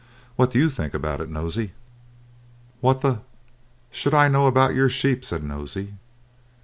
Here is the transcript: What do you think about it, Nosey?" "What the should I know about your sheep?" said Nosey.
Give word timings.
What 0.35 0.49
do 0.51 0.57
you 0.57 0.71
think 0.71 0.95
about 0.95 1.21
it, 1.21 1.29
Nosey?" 1.29 1.73
"What 2.79 3.01
the 3.01 3.19
should 3.91 4.15
I 4.15 4.29
know 4.29 4.47
about 4.47 4.73
your 4.73 4.89
sheep?" 4.89 5.23
said 5.23 5.43
Nosey. 5.43 5.93